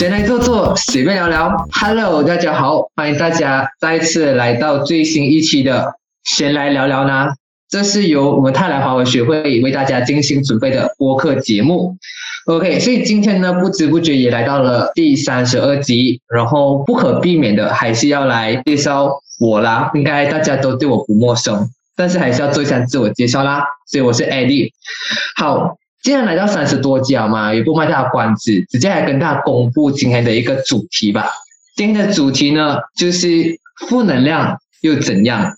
[0.00, 1.54] 闲来坐坐，随便聊聊。
[1.72, 5.92] Hello，大家好，欢迎大家再次来到最新一期的
[6.24, 7.28] 闲来聊聊呢。
[7.68, 11.98] 这是由我们泰来华文学会为大家精心准备的播客节目。
[12.46, 19.90] OK，所以今天呢，不知不觉也来到了第三十二集，然后不可避免的还是要来介绍我啦。
[19.92, 23.66] 应该大家都对我不陌生，但是还是要做一下自我介绍啦。
[23.86, 24.70] 所以我是 Eddie。
[25.36, 25.76] 好。
[26.02, 31.28] 既然来到三十多集嘛，也不卖大家关子，直接来跟大家公布今天的一个主题吧。
[31.76, 35.52] 今天的主题呢，就是负能量又怎样？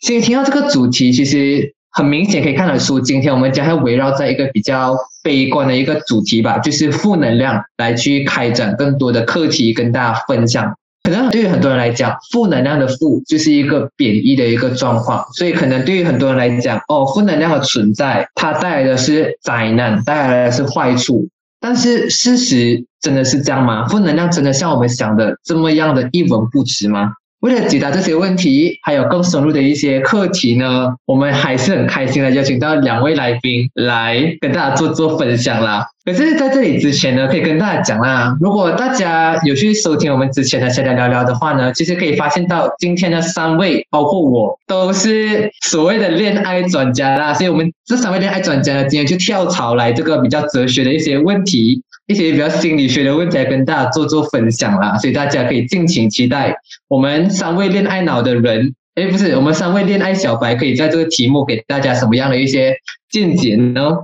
[0.00, 10.74] 所以听到这个主题，其实很明显可以看得出，今天我们将会围绕在一个比较悲观的一个主题吧，就是负能量来去开展更多的课题跟大家分享。
[11.02, 21.28] 可能对于很多人来讲，负能量的负就是一个贬义的一个状况，所以可能对于很多人来讲，哦，负能量的存在，它带来的是灾难，带来的是坏处。
[21.60, 23.86] 但是事实真的是这样吗？
[23.88, 27.12] 负能量真的像我们想的这么样的一文不值吗？
[27.42, 35.84] 为了解答这些问题，还有更深入的一些课题呢，我们还是很开心的邀请到两位来宾来跟大家做做分享啦。
[36.04, 47.34] 可是在这里之前呢，可以跟大家讲啦，如果大家有去收听我们之前的闲聊聊聊的话呢，其实可以发现到今天的三位，包括我，都是所谓的恋爱专家啦。
[47.34, 51.82] 所以我们这三位恋爱专家呢，今天就跳槽来这个比较哲学的一些问题。
[52.06, 56.54] 一些比较心理学的问题来跟大家做做分享啦，所以大家可以敬请期待
[56.88, 62.74] 我们三位恋爱脑的人，哎，不是我们三位恋爱小白，可以在这个题目给大家什么样的一些
[63.08, 63.96] 见解呢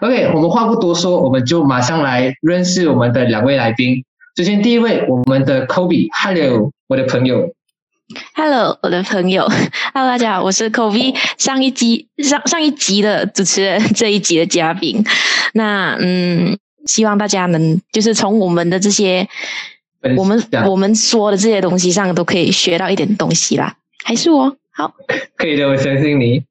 [0.00, 4.04] ？OK，我们话不多说，我们就马上来认识我们的两位来宾。
[4.36, 7.52] 首先第一位，我们的 Kobe，Hello，我的朋友
[8.34, 9.48] ，Hello，我的朋友
[9.92, 15.04] ，Hello，大家好，我是 Kobe，上一集上上一集的主持人，这一集的嘉宾。
[15.52, 16.56] 那嗯。
[16.86, 19.26] 希望大家能就是从我们的这些，
[20.16, 23.74] 我们我们说的这些东西上都可以学到一点东西啦。
[24.04, 24.94] 还是我好，
[25.36, 26.42] 可以的，我相信你。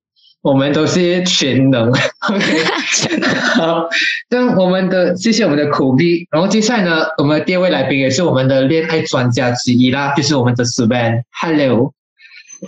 [0.41, 1.89] 我们都是全能。
[3.55, 3.87] 好，
[4.29, 6.27] 那我们的谢谢我们的苦逼。
[6.31, 11.23] 然后接下来呢，我们的第二位来宾也是我们的恋爱专家之一啦，就是我们的 Sven。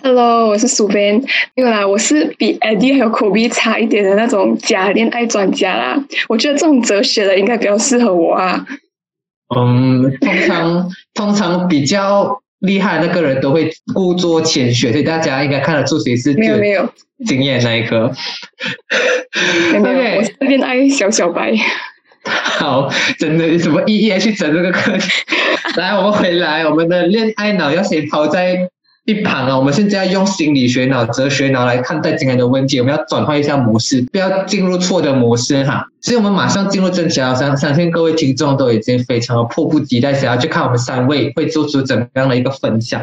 [0.03, 0.47] Hello。
[0.49, 1.21] 我是苏边。
[1.55, 6.03] 没有啦，我是比 Eddie 还有 Kobe 差一点的那种假恋爱专家啦。
[6.27, 8.65] 我觉得这种哲学的应该比较适合我啊。
[9.55, 16.89] 嗯，通常通常比较厉害的那个人都会故作谦虚，所以大家应该看得出谁是没有没有
[17.25, 18.11] 经验那一个。
[19.73, 21.53] 没有，我是恋爱小小白。
[22.23, 22.89] 好，
[23.19, 25.09] 真的有什么意义去整这个课题？
[25.77, 28.69] 来，我们回来，我们的恋爱脑要先抛在。
[29.05, 35.85] 一旁啊，我们现在要用心理学脑、哲学脑来看待今天的问题，我们要转换一下模式，不要进入错的模式哈。
[36.01, 37.35] 所以，我们马上进入正题啊！
[37.35, 42.99] 相相信各位听众都已经非常的迫不及待，想要去看我们三位会做出怎么样的一个分享。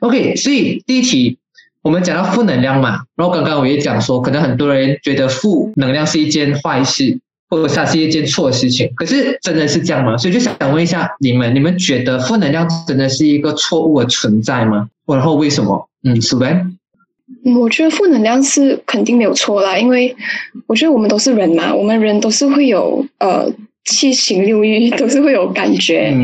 [0.00, 1.38] OK，所以第一题，
[1.82, 7.20] 我们讲到负能量嘛，然后刚刚我也讲说，可能很多人觉得负能量是一件坏事。
[7.52, 10.16] 或者它是一件错的事情，可是真的是这样吗？
[10.16, 14.88] 所以就想问一下你们，你们觉得负能量真的是一个错误的存在吗？
[15.14, 15.88] 然后为什么？
[16.04, 16.78] 嗯，苏文，
[17.56, 20.14] 我觉得负能量是肯定没有错啦，因为
[20.66, 23.52] 我觉得我们都是人嘛，我们人都是会有呃。
[23.84, 26.14] 七情六欲都是会有感觉，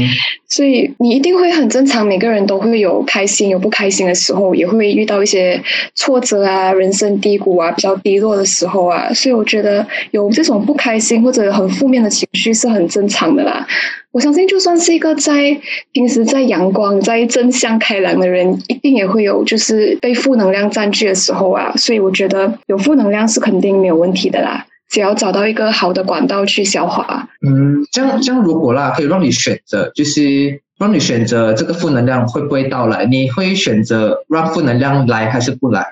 [0.48, 2.06] 所以你一定会很正常。
[2.06, 5.60] 每个人都会有开心有不开心的时候，也会遇到一些
[5.94, 9.12] 挫折啊、人生低谷啊、比较低落的时候啊。
[9.12, 13.66] 所以我觉得有这种不开心或者很负面的情绪是很正常的啦。
[14.12, 15.58] 我相信，就算是一个在
[15.92, 21.72] 平时在阳光、在正向开朗的人，一定也会有就是被负能量占据的时候啊。
[21.76, 24.64] 所以我觉得有负能量是肯定没有问题的啦。
[24.88, 27.28] 只要找到一个好的管道去消化。
[27.46, 33.04] 嗯，这样这样如果啦，可以让你选择，就是让你选择这个负能量会不会到来？
[33.06, 35.86] 你会选择让负能量来还是不来？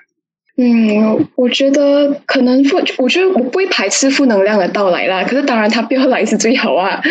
[0.57, 5.25] 嗯，我觉得可能负，我觉得我不会排斥负能量的到来啦。
[5.25, 7.03] 可是当然，它不要来是最好啊。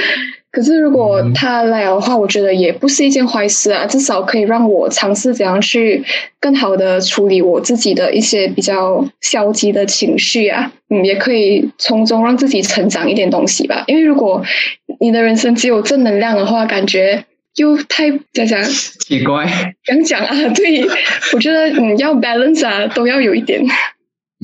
[0.54, 6.04] 可是如果他来的话，我觉得也不是一件坏事啊，至少可以让我尝试怎样去
[6.40, 13.84] 更好的处理我自己的一些比较消极的情绪啊，嗯，也可以从中让自己成长一点东西吧。
[13.88, 14.44] 因为如果
[15.00, 20.88] 你的人生只有正能量的话，感觉又太讲讲奇怪，讲讲啊，对，
[21.34, 23.60] 我觉得嗯要 balance 啊，都要有一点。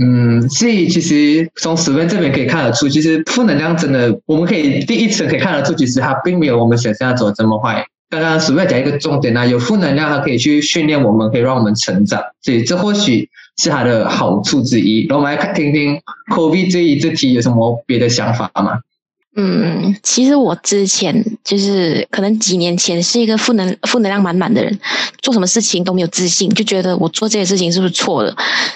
[0.01, 7.86] 嗯，所以其实从十分这边可以看得出，其实负能量真的，我们可以第一次可以看得出，其实它并没有我们想象中这么坏。
[8.10, 15.06] 刚刚十分讲一个重点呢，有负能量它可以去训练我们，可以让我们成长，所以这或许是它的好处之一。
[15.07, 16.00] 然后我们来看听听
[16.34, 18.80] COVID 这一这题有什么别的想法吗？
[19.41, 24.77] 嗯，其实我之前就是可能几年前是一个负能负能量满满的人，
[25.21, 28.36] 做什么事情都没有自信，就觉得我做这些事情是不是错的，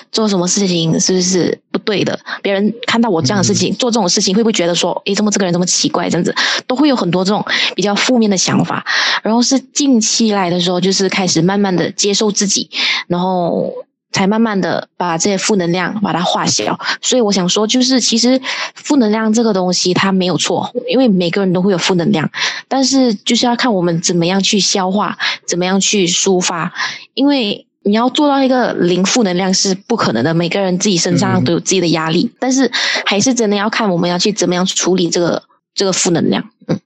[0.09, 2.17] 做什么事情是不是不对的？
[2.41, 6.09] 别人看到我这样的事情，做这种事情会不会觉得说，诶，怎么这个人这么奇怪？
[6.09, 6.33] 这样子
[6.65, 7.43] 都会有很多这种
[7.75, 8.85] 比较负面的想法。
[9.21, 12.69] 然后是近期来的时候，就是开始慢慢的接受自己，
[13.07, 13.69] 然后。
[14.13, 18.39] 才慢慢的把这些负能量把它化小，所以我想说，就是其实
[18.75, 22.29] 负能量这个东西它没有错，因为每个人都会有负能量，
[22.69, 26.71] 但是就是要看我们怎么样去消化，怎么样去抒发，
[27.15, 32.71] 因为你要做到一个零负能量是不可能的，每个人自己身上都有自己的压力，但是
[33.05, 35.43] 还是真的要看我们要去怎么样处理这个
[35.73, 36.79] 这个负能量，嗯。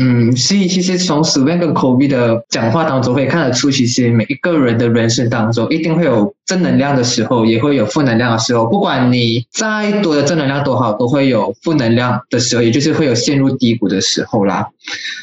[0.00, 8.64] 嗯，所以其实从 s v e n 跟 Kobe 的讲话当中可以看得出，其实每一个人的人生当中一定会有正能量的时候，也会有负能量的时候。
[8.66, 14.66] 不管你再多的正能量多好，都会有负能量的时候，也就是会有陷入低谷的时候啦。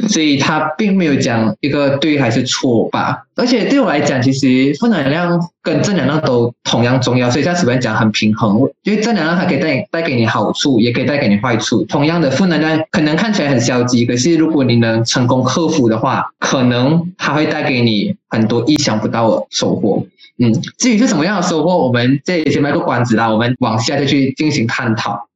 [0.07, 3.23] 所以他并没有讲一个对还是错吧。
[3.35, 7.29] 而且对我来讲，其实负能量跟正能量都同样重要。
[7.29, 11.83] 所以像 s v e n 讲很平衡，因为正能量它可以带带给你好处，也可以带给你坏处。
[11.85, 20.05] 同样的负能量可能看起来很消极，可是如果你能成功克服的话，可能它会带给你很多意想不到的收获。
[20.37, 25.27] 嗯，至于是什么样的收获，我们这里先卖个关子啦，我们往下再去进行探讨。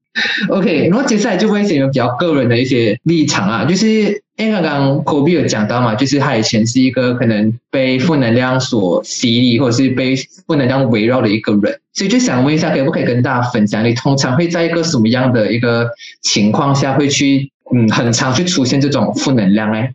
[0.49, 10.15] OK，然后接下来就会一有比较个人的一些立场啊，就是因为刚刚 Kobe 有讲到嘛，就是他以前是一个可能被负能量所洗礼，或者是被
[10.47, 15.89] 负能量围绕的一个人，所以就想问一下，可不可以跟大家分享，你通常会在一个什么样的一个
[16.21, 17.51] 情况下会去？
[17.71, 19.87] 嗯，很常去出现这种负能量呢。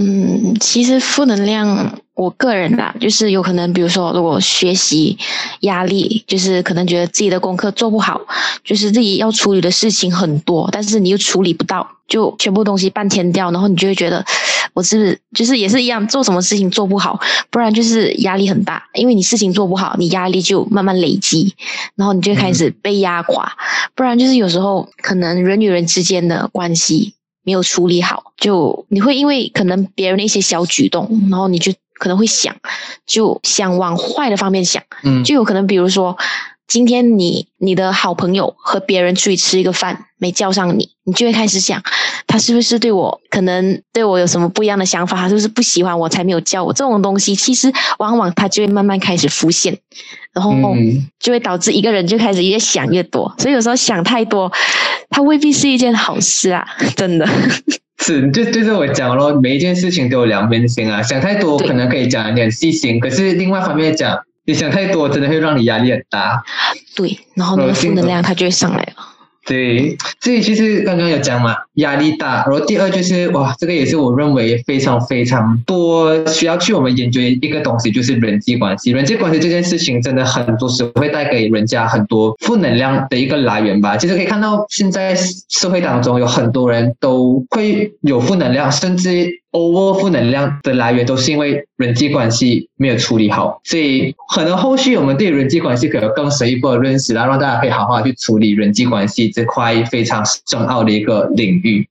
[0.00, 5.18] 嗯，其实负能量，我个人啦，就是有可能，比如说，如果学习
[5.62, 8.20] 压力，就是可能觉得自己的功课做不好，
[8.62, 14.24] 就是自己要处理的事情很多，但是你又处理不到，就全部东西半天掉，然后你就会觉得，
[14.72, 17.18] 我是不是就是也是一样，做什么事情做不好，
[17.50, 21.52] 不然就是压力很大，因为你事情做不好，你压力就慢慢累积，
[21.96, 23.52] 然后你就开始被压垮，
[23.96, 27.14] 不然就是有时候可能人与人之间的关系。
[27.48, 32.54] 没有处理好，就你会因为可能别人的一些小举动，然后你就可能会想，
[33.06, 36.14] 就想往坏的方面想，嗯，就有可能比如说。
[36.68, 41.82] 今天你你的好朋友和别人出去吃一个饭，没叫上你，你就会开始想，
[42.26, 46.70] 他是不是对我可能对我有什么不一样的想法，他是不是不喜欢我才没有叫我？
[46.74, 49.78] 这种东西其实往往他就会慢慢开始浮现，
[50.34, 50.52] 然后
[51.18, 53.34] 就会导致一个人就开始越想越多。
[53.38, 54.52] 所以有时候想太多，
[55.08, 56.66] 他未必是一件好事啊！
[56.94, 57.26] 真的
[58.04, 61.02] 是，就就是我讲咯，每一件事情都有两面性啊。
[61.02, 64.18] 想太多可能可以讲一点细心，可是另外一方面讲。
[64.48, 66.42] 你想太多，真的会让你压力很大。
[66.96, 69.06] 对，然后那个负能量它就会上来了。
[69.44, 72.44] 对，所以其实刚刚有讲嘛，压力大。
[72.46, 78.90] 然后第二就是哇，这个也是我认为非常非常多需要去我们研究一个东西，就是人际关系。
[78.90, 83.96] 人际关系这件事情真的很多时候会带给人家很多负能量的一个来源吧。
[83.96, 85.14] 其实可以看到，现在
[85.48, 89.38] 社会当中有很多人都会有负能量，甚至。
[89.50, 101.86] over 负能量的来源都是因为人际关系没有处理好，所以可能后续我们对人际关系可能更深一步的认识，然后让大家可以好好去处理人际关系这块非常常深奥的一个领域。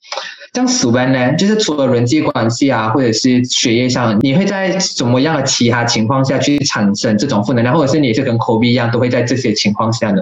[0.53, 10.21] 像苏班呢，就是除了人际关系啊，或者是学业上，你会在什么样的其他情况下去产生这种负能量，或者是你也是跟 Kobe 一样，都会在这些情况下呢？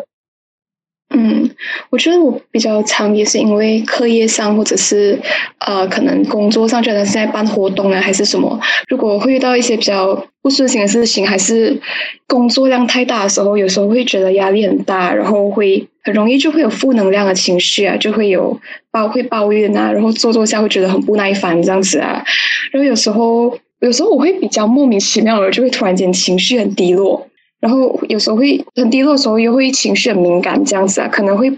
[1.14, 1.50] 嗯，
[1.92, 5.18] 我觉得我比较常也是因为课业上，或者是
[5.60, 8.60] 呃，可能工作上，觉得是在办活动啊，还是什么。
[8.90, 11.80] 如果会遇到一些比较不顺心的事情，还是
[12.28, 18.58] 工作量太大的时候，有时候会觉得压力很大，然后会很容易就会有负能量的情绪啊，就会有
[18.92, 22.24] 抱会抱怨啊，然后坐坐下会觉得很不耐烦这样子啊。
[22.72, 27.28] 然后有时候有时候我会比较莫名其妙的，就会突然间情绪很低落。
[27.60, 31.52] 然后有时候会很低落的时候，又会情绪很敏感，这样子啊，可能会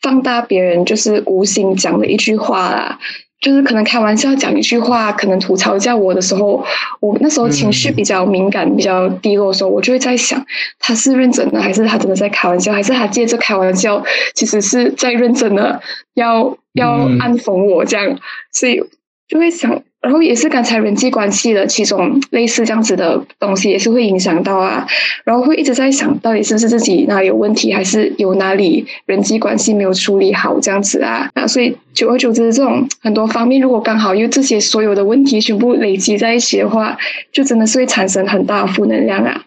[0.00, 2.98] 放大别人就是无心讲的一句话啦，
[3.42, 6.64] 就是可能开玩笑讲一句话，可能吐槽一下我的时候，
[7.00, 10.42] 我那时候情绪比较敏感、比较低落的时候，我就会在想，
[10.78, 14.02] 他是认真的，还是他真的在开玩笑，还是他借着开玩笑，
[14.34, 15.82] 其实是在认真的
[16.14, 18.16] 要要暗讽我这样，
[18.52, 18.80] 所以
[19.28, 19.82] 就会想。
[20.02, 24.84] 然后也是刚才人际关系的其中类似这样子的东西，也是会影响到啊。
[25.24, 31.30] 然后会一直在想到底是不是自己哪里有问题，还是有哪里人际关系没有处理好这样子啊？
[31.34, 36.98] 啊，所以久而久之，这种很多方面，如果刚好有这些所有的问题全部累积在一起的话，
[37.30, 39.42] 就真的是会产生很大的负能量啊。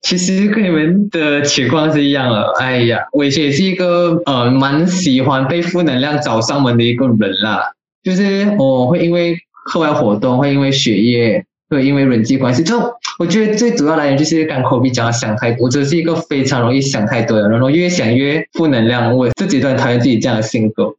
[0.00, 2.46] 其实跟你们的情况是一样的。
[2.58, 7.72] 哎呀，我以前也是一个呃蛮喜欢被负能量找上门的一个人啦。
[8.02, 9.36] 就是我会因为
[9.70, 11.44] 课外活动，会因为学业。
[11.70, 12.76] 会，因为人际关系，就
[13.20, 20.92] 我觉得最主要来源就是刚口鼻讲的想太多，这是一个非常容易想太多的，然后越想越负能量，我自己都很讨厌自己这样的性格。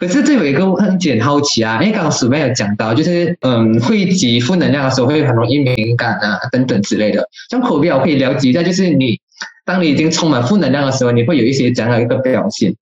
[0.00, 7.28] 可是这有一个很点好奇啊，因为刚刚鼠妹有讲到，就是嗯，汇集负能量的时候会很容易敏感啊，等等之类的。
[7.50, 9.20] 像口鼻我可以了解一下，就是你
[9.66, 12.74] 当你已经充满负能量的时候，你会有一些怎样的一个表现？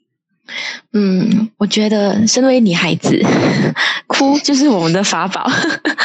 [0.92, 3.20] 嗯，我觉得身为女孩子，
[4.06, 5.50] 哭就是我们的法宝，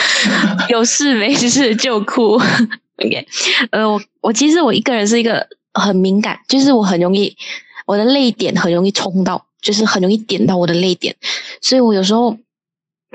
[0.69, 2.33] 有事没事就哭。
[2.97, 3.27] OK，
[3.71, 7.35] 呃，我我其实我一个人是一个很敏感，就是我很容易
[7.85, 11.15] 我的泪点很容易冲到，就是很容易点到我的泪点，
[11.61, 12.37] 所以我有时候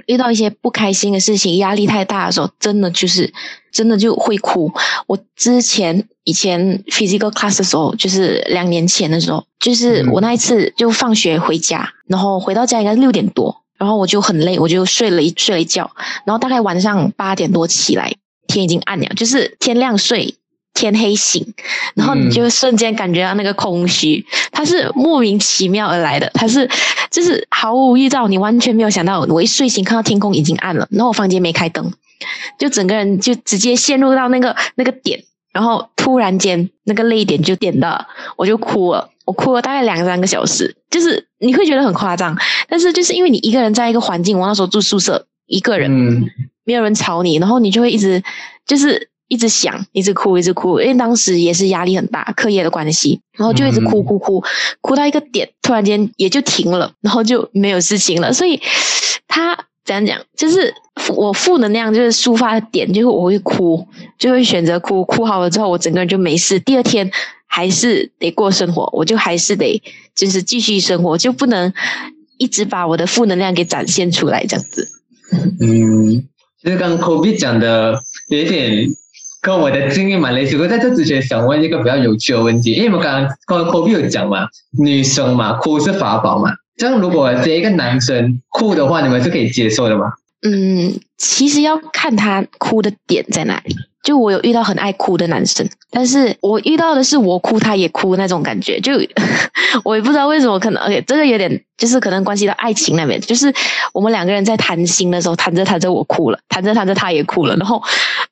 [0.07, 3.33] 遇到一些不开心的事情，压力太大的时候，真的就是
[3.73, 4.73] 真的就会哭。
[5.07, 6.09] 我之前。
[6.27, 15.91] 以前 physical class 的时候，就是两年前的时候，就是我那一次就放学回家，然后回到家应该六点多，然后我就很累，我就睡了一睡了一觉，
[16.25, 18.11] 然后大概晚上八点多起来，
[18.47, 20.35] 天已经暗了，就是天亮睡，
[20.75, 21.47] 天黑醒，
[21.95, 26.69] 然后你就瞬间感觉到那个空虚，它是莫名其妙而来的，它是
[27.11, 31.91] 就是毫无预兆，你完全没有想到，我一睡醒看到天空已经暗了，然后我房间没开灯，
[32.59, 35.25] 就整个人就直接陷入到那个那个点。
[35.53, 38.05] 然后突然间那个泪点就点到，
[38.37, 39.09] 我就哭了。
[39.25, 42.37] 我哭了大概两三个小时，就是你会觉得很夸张，
[42.69, 46.29] 但是就是因为你一个人在一个环境，我那时候住宿舍，一个人，嗯
[46.65, 48.21] 没有人吵你，然后你就会一直
[48.67, 54.43] 就是一直想，一直哭，一直哭，因为当时也是压力很大，课业的关系，然后就一直哭哭哭，
[54.81, 58.33] 哭到一个点，突然间也就停了，然后就没有事情了。
[58.33, 58.61] 所以
[59.29, 59.57] 他。
[59.87, 60.19] 怎样讲？
[60.35, 60.73] 就是
[61.15, 63.87] 我负能量就是抒发的点，就是我会哭，
[64.19, 65.05] 就会选择哭。
[65.05, 66.59] 哭好了之后，我整个人就没事。
[66.61, 67.11] 第二天
[67.47, 69.83] 还是得过生活，我就还是得
[70.15, 71.71] 就是继续生活，就不能
[72.39, 74.89] 一直把我的负能量给展现出来这样子。
[75.61, 76.27] 嗯，
[76.63, 78.87] 其实刚 Kobe 讲的有一点
[79.45, 80.57] 跟我的经历蛮类似。
[80.57, 84.49] 我在这之前想问一个比较有趣的问题，因为我刚刚刚 Kobe 有讲嘛，
[84.79, 86.51] 女生嘛，哭是法宝嘛。
[86.79, 90.07] 这样，如果接一个男生哭的话，你们是可以接受的吗？
[90.47, 93.77] 嗯，其实要看他哭的点在哪里。
[94.03, 98.93] 就我有遇到很爱哭的男生，但是我遇到的是我哭他也哭那种感觉，就
[99.83, 103.51] 我也不知道为什么，可能 OK，这个有点就是可能关系到爱情那边，就是
[103.95, 107.83] 我们两个人在谈心的时候，谈着谈着我哭了，谈着谈着他也哭了，然后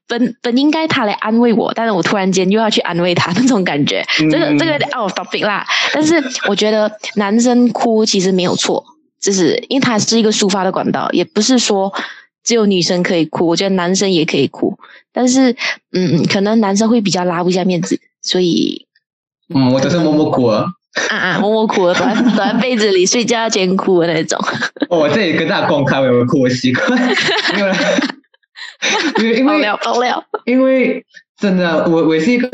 [0.08, 5.66] 本本应该他来安慰我，但是我突然间又要去安慰他那种感觉，这个这个 out of topic 啦。
[5.92, 8.84] 但是我觉得男生哭其实没有错，
[9.20, 11.92] 就是因为他是一个抒发的管道，也不是说。
[12.44, 14.76] 只有女生可以哭，我觉得男生也可以哭，
[15.12, 15.54] 但是，
[15.92, 18.84] 嗯，可能男生会比较拉不下面子，所以，
[19.54, 20.66] 嗯，我都是默默哭啊，
[21.08, 24.36] 啊啊，默默哭，躲在躲在被子里睡觉前哭的那种。
[24.90, 26.98] 我这里跟大家公开我有哭的习惯，
[29.18, 31.04] 因为，因为爆料爆料，因为
[31.38, 32.48] 真的，我我是一个，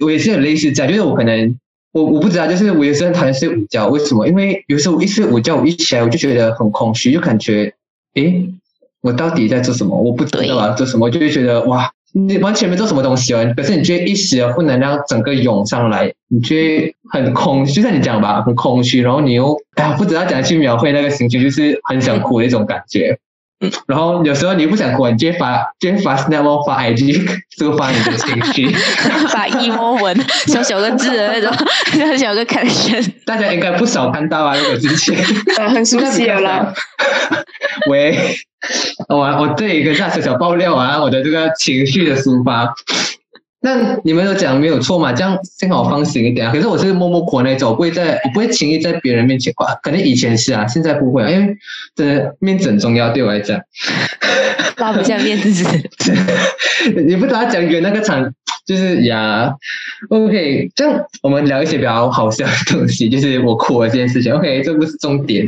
[0.00, 1.58] 我也是很类似这样，就是我可能，
[1.92, 4.26] 我我不知道，就是我有时候讨厌睡午觉，为什么？
[4.26, 7.74] 因为有时候我一睡午觉，我一起来我就觉得很空虚，就感觉，
[8.14, 8.48] 诶。
[9.02, 10.00] 我到底在做什么？
[10.00, 13.52] 我不知道啊，做什么，就会觉得哇，你完全没做什么东西哦。
[13.56, 23.18] 可是你觉得一时的负能量整个涌上来，你觉得很空，就像你讲吧，很空虚，然后你又哎呀，不知道怎样去描绘那个心情，就是很想哭的一种感觉。
[23.62, 27.24] 嗯， 然后有时候你不想哭，你就会发，直接发 snap 发 IG
[27.58, 28.68] 抒 发你的情绪，
[29.30, 30.14] 发 emo 文，
[30.46, 31.50] 小小个字的那种，
[31.92, 33.10] 小小个 caption。
[33.24, 35.16] 大家应该不少看到啊，那个之前，
[35.70, 36.74] 很熟悉了啦。
[37.88, 38.36] 喂。
[39.08, 42.72] 我我这一个大小小爆料啊，我的这个情绪的抒发。
[43.62, 45.12] 那你们都讲没有错嘛？
[45.12, 46.52] 这样幸好放心一点啊。
[46.52, 49.64] 可是我是默默哭那种，不会在，不会轻易在别人面前哭。
[49.82, 51.56] 可能以前是啊，现在不会，因为
[51.94, 53.60] 真的面子很重要，对我来讲。
[54.78, 55.64] 拉不下面子。
[57.06, 58.32] 你不知道讲圆那个场，
[58.66, 59.54] 就是呀。
[60.08, 64.32] OK，这样我们聊一些比较好笑的东西，就是我哭了这件事情。
[64.32, 65.46] OK，这不是重点。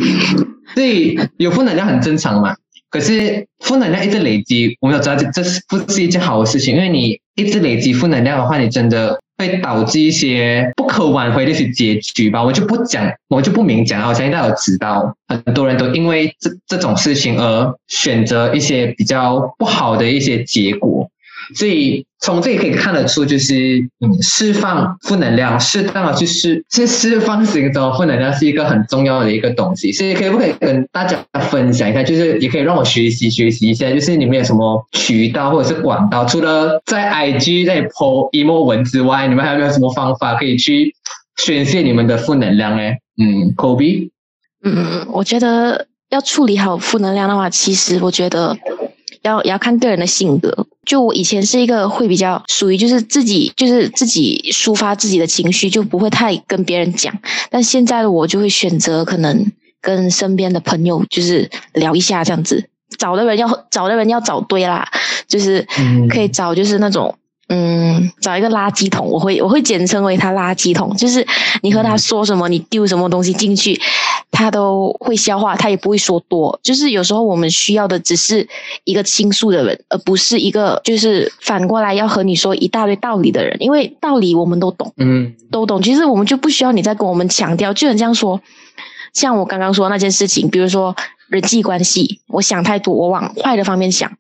[0.75, 2.55] 所以有负能量很正常嘛。
[2.95, 6.77] 可是负能量一直累积，我们要知道这这是不是一件好的事情？
[6.77, 12.41] 因为你一直累积负能量的话，你真的会导致一些不可挽回的一些结局吧。
[12.41, 14.07] 我就不讲，我就不明讲了。
[14.07, 21.11] 我相信大家都知道，很多人都因为这这种事情而选择一些比较不好的一些结果。
[21.55, 29.93] 所以从这里可以看得出，就是嗯，释放负能量，适当的去释，去释放行中负能量是一个很重要的一个东西。
[29.93, 31.17] 所以可以不可以跟大家
[31.51, 32.03] 分享一下？
[32.03, 40.95] 就是也可以让我学习学习一下，就是你们有什么渠道或者是管道，除了在 IG 在 po emo 文之外，你们还有没有什么方法可以去
[41.37, 42.83] 宣泄你们的负能量呢？
[43.21, 44.11] 嗯，Kobe，
[44.63, 45.87] 嗯，我觉得。
[46.11, 48.57] 要处理好负能量的话，其实我觉得
[49.25, 50.67] 要要看个人的性格。
[50.87, 57.13] 就我以前是一个会比较属于就是自己就是自己抒发自己的情绪，就不会太跟别人讲。
[57.51, 59.51] 但现在的我就会选择可能
[59.81, 62.69] 跟身边的朋友就是聊一下这样子。
[62.99, 64.89] 找的人要找的人要找对啦，
[65.27, 65.67] 就是
[66.09, 67.13] 可以找就是那种。
[67.49, 71.27] 嗯，找一个垃圾桶，我会我会简称为他垃圾桶，就是
[71.61, 73.79] 你和他说什么，你丢什么东西进去，
[74.31, 76.59] 他都会消化，他也不会说多。
[76.63, 78.49] 就是有时候我们需要的只是
[78.85, 85.83] 一个倾诉的人，而不是一个就是反过来要和你说一大堆道理的人，因为道理我们都懂，嗯，都懂。
[85.83, 88.41] 其实我们就不需要你再跟我们强调，就很像说，
[89.13, 90.97] 像我刚刚说那件事情，比如说
[91.29, 94.11] 人际关系，我想太多，我往坏的方面想。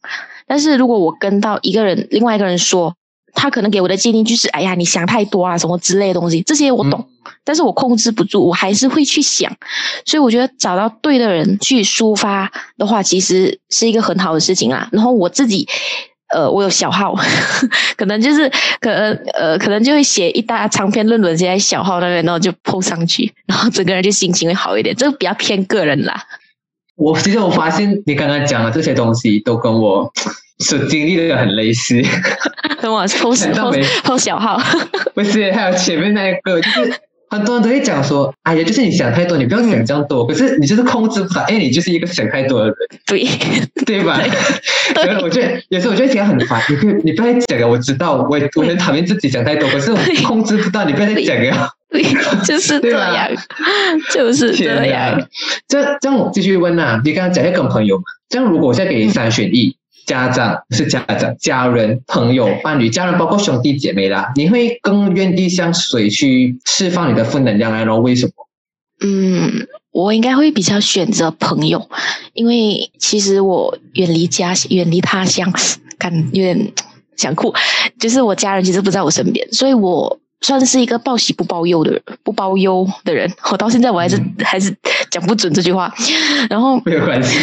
[0.46, 2.94] 但是如果我跟到一个人，另外一个人说。
[3.34, 7.06] 他可能给我的建议就是：哎呀，你想太多啊，什么之类的东西，这些我懂，
[7.44, 9.54] 但是我控制不住，我还是会去想。
[10.06, 14.88] 所以我觉得找到对的人去抒发的话，其实是一个很好的事情啊。
[14.92, 15.66] 然后我自己，
[16.32, 17.14] 呃，我有小号，
[17.96, 18.48] 可能就是
[18.80, 24.94] 可能呃，可能就会写一大长篇论文，写在小号那边，然后就 po 上去，然后整个人就心情会好一点。
[24.94, 26.22] 这个比较偏个人啦。
[26.96, 30.12] 我其实我发现你刚刚讲的这些东西都跟我。
[30.58, 32.00] 所经历的很类似，
[32.80, 33.72] 等我偷偷
[34.04, 34.60] 偷小号，
[35.14, 36.94] 不是，还有前面那一个，就是
[37.28, 42.74] 很多人都会讲说，哎呀，就是你想太多，你不要想这样多，可是你就是控制不了，哎，你就是一个想太多的人，
[43.06, 43.26] 对，
[43.84, 44.20] 对吧？
[44.94, 52.00] 对，我觉得有时候我觉得讲很烦，你你不要讲了，我知道，我我很讨厌自己想太多，可是我控制不到，你不要再讲了，对，
[52.44, 53.28] 就是这样，
[54.12, 55.20] 就是这样。
[55.66, 58.04] 这这样我继续问呐，你刚刚讲要跟朋友嘛？
[58.28, 59.76] 这样如果我现在给你三选一。
[60.06, 64.32] 家长是家长，家人、朋友、伴侣，家人包括兄弟姐妹啦。
[64.36, 67.84] 你会更愿意向谁去释放你的负能量来？
[67.84, 68.32] 然后为什么？
[69.00, 71.88] 嗯，我应该会比较选择朋友，
[72.32, 75.52] 因为其实我远离家远离他乡，
[75.98, 76.72] 感有点
[77.16, 77.52] 想哭。
[77.98, 83.32] 就是我家人其实不在我身边，所以我算是一个报喜不报忧的人，不报忧的人。
[83.50, 84.74] 我到现在我还是还是
[85.10, 85.90] 讲不准这句话。
[86.50, 87.38] 然后没有关系。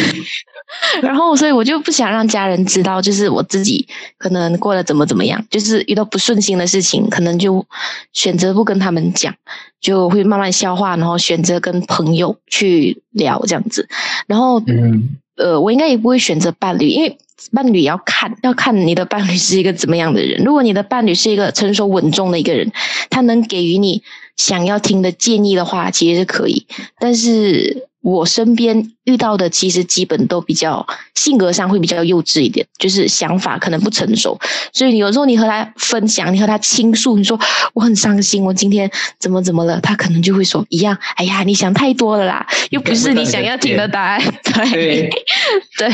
[1.02, 3.86] 然后，所以我就不想让家人知道，就是我自己
[4.16, 7.66] 可能过得怎么怎么样，就是遇到不顺心的事情，可能就
[8.12, 9.34] 选择不跟他们讲，
[9.80, 13.86] 就会慢慢消化，然后选择跟朋友去聊这样子。
[14.26, 17.18] 然后，嗯，呃，我应该也不会选择伴侣，因为
[17.52, 20.44] 伴侣要看，要看你的伴侣是一个怎么样的人。
[20.44, 22.70] 如果你的伴侣是一个成熟稳重的一个人，
[23.10, 24.02] 他能给予你
[24.36, 26.66] 想要听的建议的话，其实是可以。
[26.98, 27.88] 但是。
[28.02, 34.38] 我身边遇到的其实基本都比较性格上会比较幼稚一点，就是想法可能不成熟，
[34.72, 37.38] 所以有时候你和他分享，你和他倾诉，你说
[37.74, 44.20] 我很伤心，我今天怎么怎么了，他可能就会说一样，哎呀，你想太多了啦，又不是你想要听的答案，
[44.72, 45.08] 对。
[45.78, 45.90] 对，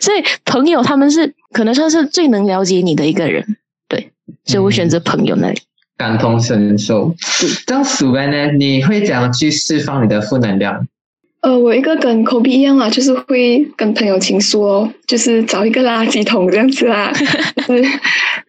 [0.00, 3.56] 所以朋友他们是可能算是最能了解你的一个人，
[3.88, 4.10] 对，
[4.44, 5.60] 所以我选择朋友那里，
[5.96, 7.14] 感同身受。
[7.66, 10.86] 这样数完呢，你会怎样去释放你的负能量？
[11.42, 17.12] 呃，我一个跟 Kobe 一样啊，就是会跟朋友倾诉哦，就是找一个垃圾桶这样子啊，
[17.66, 17.84] 就是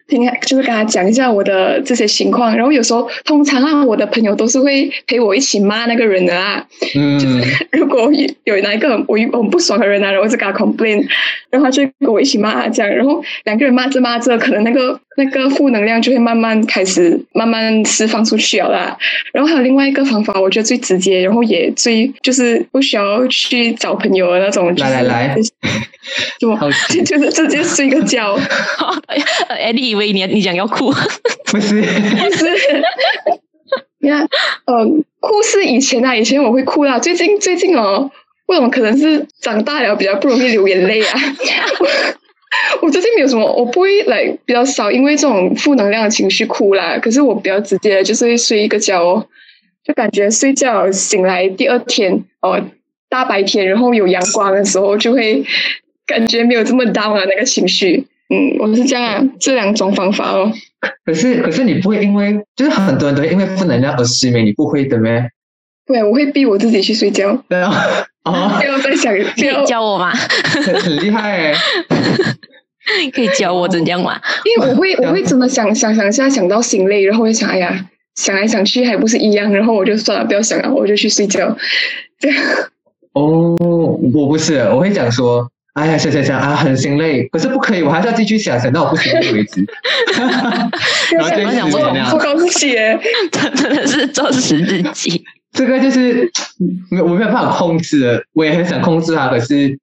[0.06, 2.56] 听，就是跟他讲一下我的这些情况。
[2.56, 6.64] 然后有时候，通常啊，我的朋友都是会陪我一起骂那个人的啊。
[6.94, 7.18] 嗯。
[7.18, 8.08] 就是如果
[8.44, 11.04] 有哪一个我我很不爽的人啊，然后就跟他 complain，
[11.50, 18.98] 然后他就跟我一起骂他这样，然后两个人骂着骂着，可能那个那个负能量就会慢慢开始慢慢释放出去了啦。
[19.32, 24.74] 然后还有另外一个方法，我觉得最直接，然后也最就是不需要去找朋友的那种。
[24.76, 25.36] 来来来，
[26.38, 26.54] 就
[27.04, 28.38] 就是直接睡个觉。
[29.48, 30.92] 哎，你以为你你想要哭？
[31.46, 31.86] 不 是不
[32.36, 32.82] 是，
[34.00, 34.26] 你看，
[34.66, 36.98] 嗯，哭是以前啊，以前我会哭啦。
[36.98, 38.10] 最近最近哦，
[38.46, 41.20] 为什么可能是长大了比较不容易流眼泪啊？
[42.82, 46.98] 我最近没有什么，我不会来比较少，因为这种负能量的情绪哭啦。
[46.98, 49.26] 可是我比较直接，就是睡一个觉哦，
[49.84, 52.60] 就感觉睡觉醒来第二天哦，
[53.08, 55.44] 大白天，然后有阳光的时候，就会
[56.06, 58.06] 感觉没有这么 down 啊那个情绪。
[58.30, 60.50] 嗯，我是这样，这两种方法哦。
[61.04, 65.22] 可是，可是你不会因为，就是很多人都因为负能量而失眠，你不会的咩？
[65.86, 67.36] 对，我会逼我自己去睡觉。
[67.48, 67.72] 对啊，
[68.24, 70.12] 哦，不要再想，可以教我吗？
[70.12, 71.54] 很厉害哎，
[73.12, 74.20] 可以教我怎样玩？
[74.44, 81.56] 因为我会，我会真的想想想下想到心累，然后我就想，哎呀，想来想去还不是一样，然后我就算了，不要想了，我就去睡觉。
[82.18, 82.42] 这样。
[83.12, 85.48] 哦，我不是，我会讲说。
[85.74, 89.66] 哎呀，想想想啊，很心累，可是不可以，我还是要继续想，想到我不行为止。
[91.10, 91.76] 然后就想不
[92.16, 92.76] 不高兴，
[93.32, 95.24] 真的是做实日记。
[95.54, 96.30] 这个就是
[97.02, 99.78] 我没有办法控制的，我也很想控制它，可是，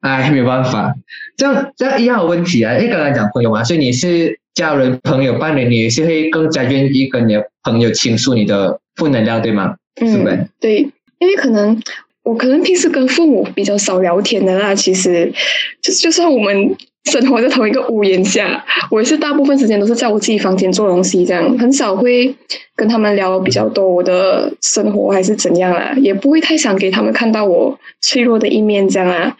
[0.00, 0.92] 哎，没有办法。
[1.36, 9.76] 这样这样一样的问题啊，因为刚才讲朋友嘛，所以你是家人、朋友、伴侣，你也是会更加愿意跟你的朋友倾诉你的负能量，对吗？
[10.00, 10.78] 嗯，对，
[11.18, 11.80] 因为可能
[12.24, 15.32] 我可能平时跟父母比较少聊天的啦，其实
[15.80, 16.74] 就就算我们。
[17.06, 22.34] 生活在同一个屋檐下，我也是大部分时间都是在我自己房间做东西，这样很少会
[22.74, 29.36] 跟他们聊比较多我的生活还是怎样啦，也不会太想给他们看到我脆弱的一面这样啊。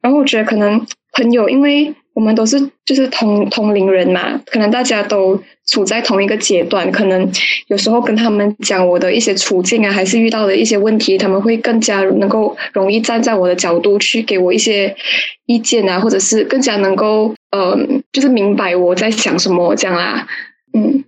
[0.00, 1.94] 然后我觉得可能朋友，因为。
[2.14, 7.28] 我们都是就是同同龄人嘛，可能大家都处在同一个阶段，可能
[7.66, 14.94] 有时候跟他们讲我的一些处境啊，还是遇到的一些问题，他们会更加能够容易站在我的角度去给我一些
[15.46, 20.26] 意见啊，或者是更加能够嗯，就是明白我在想什么这样啦，
[20.72, 21.02] 嗯，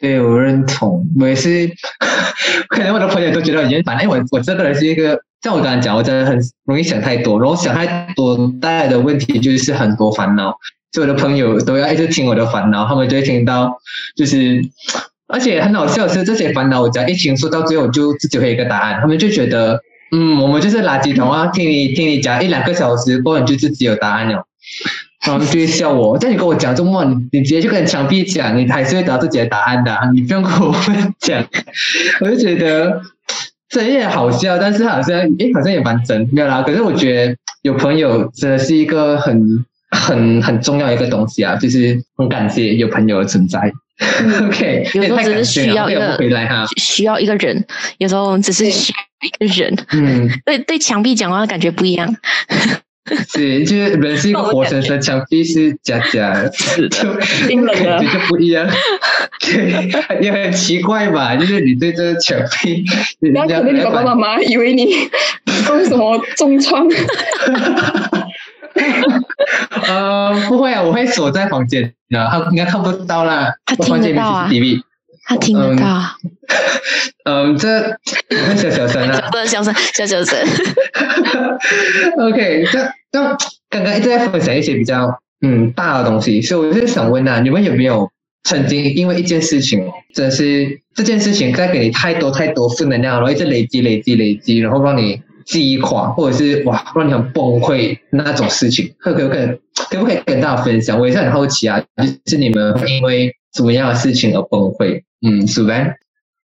[0.00, 1.70] 对我认同，我也是，
[2.68, 5.20] 可能我的朋友都觉得很厌烦，哎，我我这个人是一个。
[5.44, 10.56] 像我刚才讲，我真的很容易想太多，然后想太多带来的问题就是很多烦恼。
[10.90, 13.70] 所以我的朋友都要一直听我的烦恼，他们就会听到，
[14.16, 14.62] 就是，
[15.28, 18.98] 而且很好笑的是，这些烦恼我只要一倾诉到最后，就自己会有一个答案。
[19.02, 19.78] 他们就觉得，
[20.12, 24.46] 嗯，我们就是垃圾桶啊，听你听你讲一两个小时，过后你就自己有答案了。
[25.20, 30.74] 他们就会笑我，但你跟我讲这么，你直接就跟墙壁讲，你还是会得到自己的答案的，你不用跟我
[31.18, 31.46] 讲。
[32.22, 33.02] 我就觉得。
[33.74, 36.62] 这也好笑，但是好像诶，好像也蛮真，没有啦。
[36.62, 39.42] 可是我觉得有朋友真的是一个很
[39.90, 43.72] 很很重要一个东西啊，就是很感谢有朋友的存在。
[44.46, 47.64] OK，有时候只是需要一个回来哈，需要一个人，
[47.98, 49.76] 有时候只是需要一个人。
[49.92, 52.16] 嗯，对 对，墙壁讲话感觉不一样。
[53.28, 56.48] 是，就是人是一个活生生，墙壁是假假的，
[56.88, 58.66] 就感觉就不一样。
[59.40, 59.90] 对，
[60.22, 61.36] 也很奇怪吧？
[61.36, 62.82] 就是你对这个墙壁，
[63.20, 64.86] 那可能你爸爸妈妈以为你
[65.66, 66.88] 中什么重创。
[69.86, 73.52] 呃，不会啊，我会锁在房间，他应该看不到啦。
[73.66, 74.50] 他听得到啊。
[75.24, 76.02] 他听得到。
[77.24, 77.80] 嗯，这
[78.56, 80.38] 小小声啊，不能小声，小小声。
[82.20, 82.78] OK，这
[83.10, 83.36] 这
[83.70, 88.10] 刚刚一直在分享一些比较嗯大的东西，所以我就想问啊，你们有没有
[88.44, 99.58] 曾经因为一件事情，真是这件事情带给你太多太多负能量，然后一直累积累积累积，然后让你击垮，或者是哇让你很崩溃那种事情，可可可
[99.90, 101.00] 可不可以跟大家分享？
[101.00, 105.02] 我也是很好奇啊，就是你们因为什么样的事情而崩溃？
[105.24, 105.96] 嗯，是呗。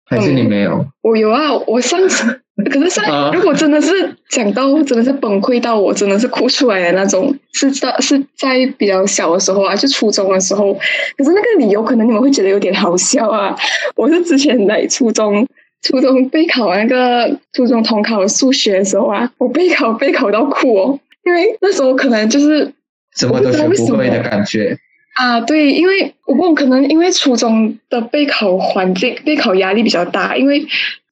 [0.09, 0.85] 还是你没有？
[1.01, 2.39] 我有啊，我上次
[2.71, 10.73] 可是上如果真的是讲到真的是崩溃到我真的是哭出来的那种，是在是在比较小的时候啊，就初中的时候。
[11.17, 13.53] 可是那个理由可能你们会觉得有点好笑啊。
[13.97, 15.45] 我是之前来初中
[15.81, 22.71] 初中备考那个初中统考数学的时候啊，我备考备考到哭哦，因为那时候可能就是
[23.17, 24.77] 什么都学不会的感觉。
[25.17, 30.63] 啊，对，因为我不可能因为初中的备考环境、备考压力比较大，因为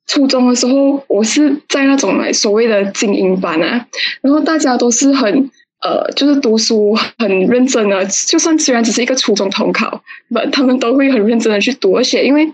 [0.05, 3.87] 初中的时候我是在那种所谓的精英班啊，
[4.21, 5.49] 然后大家都是很
[5.81, 12.47] 呃，就是读书很认真的，就算虽然只是一个初中统考，不，他们都会很认真的去读，而且因为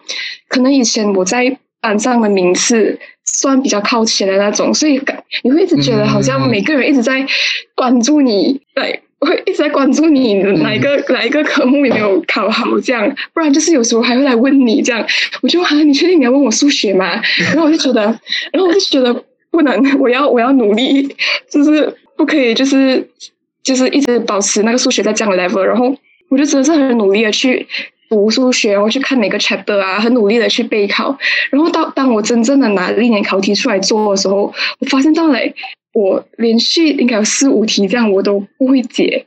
[0.47, 7.25] 可能以前我在班上的名次算比较靠前的那种，所以感你会一直觉得好像每个人一直在
[7.75, 9.01] 关注你，对。
[9.25, 15.05] 会一直在关注你哪一个哪一个科目有没有考好，这样，不然就是有时候还会来问你这样。
[15.41, 17.21] 我就啊，你确定你要问我数学吗？
[17.53, 18.01] 然后我就觉得，
[18.51, 19.13] 然后我就觉得
[19.51, 21.07] 不能，我要我要努力，
[21.49, 23.07] 就是不可以，就是
[23.61, 25.61] 就是一直保持那个数学在这样的 level。
[25.61, 25.95] 然后
[26.29, 27.67] 我就真的是很努力的去
[28.09, 31.15] 读数学，然后去看每个 chapter 啊，很努力的去备考。
[31.51, 35.53] 然后到当我真正的拿历年考题出来做的时候，我发现到嘞。
[35.93, 39.25] 我连续应该有四五题这样我都不会解，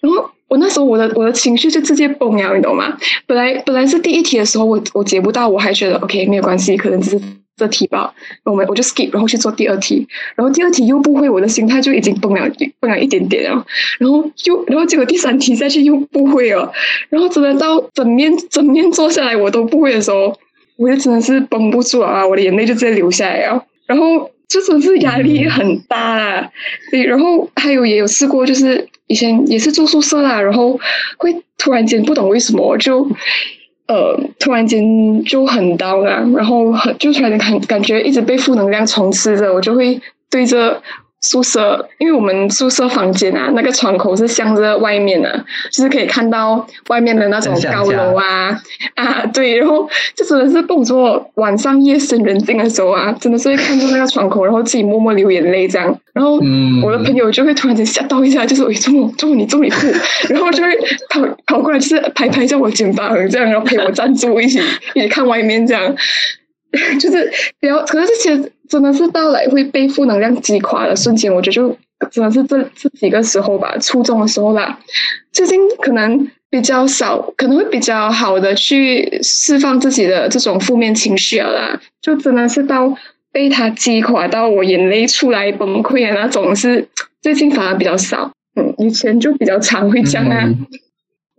[0.00, 2.96] 然后我那时候我的我的情绪就直接崩了，你懂吗？
[3.26, 7.20] 本来本来是第一题的时候我我解不到，我还觉得 OK 没有关系，可能只是
[7.56, 12.48] 这题吧，我们我就 skip，然后去做第二题，然后第二题又不会，我的心态就已经崩了
[12.78, 13.66] 崩了一点点了，
[13.98, 16.70] 然后又然后结果第三题再去又不会了，
[17.08, 20.36] 然后真的到整面整面做下来我都不会的时候，
[20.76, 24.30] 我就真的是绷不住啊，我的眼泪就直接流下来了，然后。
[24.54, 26.16] 就真是压力很大。
[26.16, 26.50] 啦，
[26.90, 30.78] 对，然后还有也有试过，就是以前也是住宿舍啦，然后
[31.16, 33.04] 会突然间不懂为什么就，
[33.88, 40.80] 呃，突然间就很 down 啊，然后很就突然间感感觉一直被负能量充斥着，我就会对着
[41.24, 48.50] 宿舍，因为我们宿舍房间啊，那个窗口是向着外面的，就是可以看到外面的那种高楼啊
[48.94, 55.98] 啊，对，然后就真的是动作晚上夜深人静的时候啊，真的是会看着那个窗口，然后自己默默流眼泪这样。
[56.12, 56.38] 然后
[56.82, 59.86] 我的朋友就会突然间吓到一下，就是我中午中午你中午哭，
[60.28, 60.76] 然后就会
[61.08, 64.60] 跑跑过来，就是拍拍在我肩膀这样，然后陪我站住，一起
[64.92, 65.82] 一起看外面这样，
[67.00, 71.76] 就是比较，可是这些真的是到来会被负能量击垮的瞬间，我觉得就
[72.10, 74.78] 真的是这这几个时候吧，初中的时候啦，
[75.32, 82.96] 最近可能比较少，可能会比较好的去释放自己的这种负面情绪了啦，就真的是到。
[83.34, 86.86] 被他击垮到我眼泪出来崩溃的那种是
[87.20, 90.48] 最近反而比较少，嗯，以前就比较常会这样啊。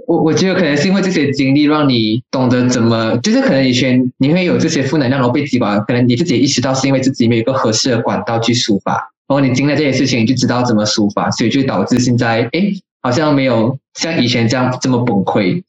[0.07, 8.93] 我我觉得可能是因为这些经历让你懂得怎么，就是可能以前你会有这些负能量然后被击垮，可能你自己意识到是因为自己没有一个合适的管道去抒发，
[9.27, 15.63] 然后你经历这些事情你就知道怎么抒发，所以就导致现在哎好像没有像以前这样这么崩溃。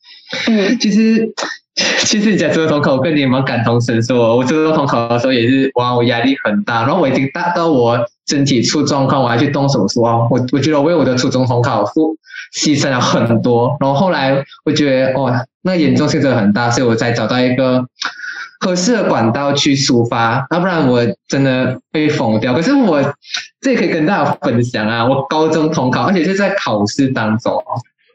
[0.49, 1.33] 嗯，其实。
[2.07, 4.35] 其实你讲初中考，我跟你蛮感同身受。
[4.35, 6.87] 我这个统考的时候也是，哇，我压力很大。
[6.87, 10.17] 然后我已经大到我身体出状况，我还去动手术啊。
[10.31, 12.17] 我我觉得我为我的初中统考付
[12.55, 13.77] 牺牲了很多。
[13.81, 17.85] 然后后来我觉得，哦，那严重性真的很大，所以我才找到一个
[18.61, 20.47] 合适的管道去抒发。
[20.51, 22.53] 要不然我真的被疯掉。
[22.55, 23.03] 可是我
[23.61, 27.63] 这可以跟大家分享啊，我高中统考，而且是在考试当中。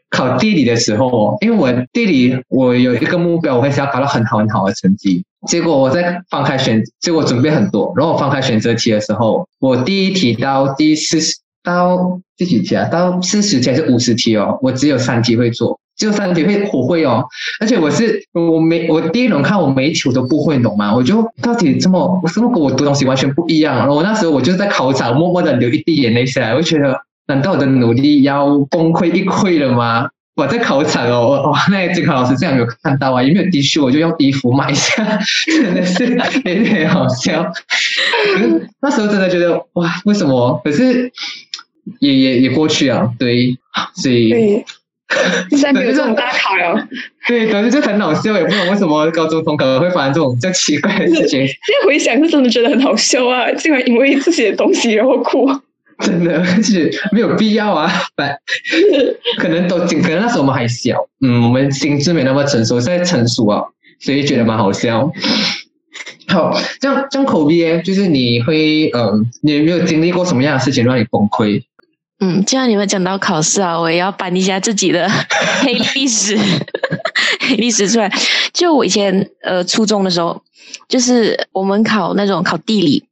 [0.10, 5.24] 考地理的时候，因为我地理我有一个目标，我会想要考到很好很好的成绩。
[5.48, 12.86] 结果我在放开选，结果准备很多，然后我放开选择题的时候，我第一题到第四十到第几题啊？
[12.86, 14.58] 到四十题还是五十题哦？
[14.62, 17.26] 我只有三题会做，只有三题会我会哦。
[17.60, 23.76] 而且我是我没我第一轮看我每一题都不会懂嘛，我就到底这么我怎么跟我读东西完全不一样？
[23.78, 26.96] 然后我那时候我就在考场默默的流一滴眼泪下来，我觉得。
[27.28, 30.10] 难道我的努力要功亏一篑了吗？
[30.34, 33.22] 我在考场哦，哇，那个监考老师这样有看到啊？
[33.22, 33.80] 有没有滴血？
[33.80, 36.06] 我就用衣服买一下，真的是
[36.46, 37.46] 有点好笑。
[38.82, 40.60] 那时候真的觉得哇，为什么？
[40.64, 41.12] 可是
[42.00, 43.58] 也也也过去啊，对，
[43.96, 44.66] 所以对，
[45.50, 46.88] 现在没有这种大考了。
[47.28, 51.46] 对，可是就很好笑，也不懂为什么高中中考会发生这种这样奇怪的事情。
[51.46, 55.52] 现在回想是真的觉得很好笑啊，竟然因为自己的东西然后哭。
[56.06, 57.92] 真的是没有必要啊！
[58.16, 58.36] 反
[59.38, 63.62] 可能都可能那时候我们还小，嗯，我们心智没那么成熟，现在成熟啊，
[64.00, 65.12] 所以觉得蛮好笑。
[66.28, 71.62] 好，这样这样口碑，就是你会嗯，你有没有经历过什么样的事情让你崩溃？
[72.20, 75.10] 嗯，既然你们讲到考试啊，我也要搬一下自己的
[75.62, 76.38] 黑历史，
[77.40, 78.12] 黑历史出来。
[78.54, 80.42] 就我以前呃初中的时候，
[80.88, 83.04] 就是我们考那种考地理。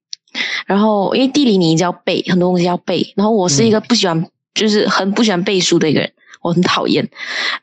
[0.65, 6.11] 然后，因为地理你一定要背很多东西要背，然后我是一个不喜欢，就是很不喜欢背书的一个人，
[6.41, 7.09] 我很讨厌。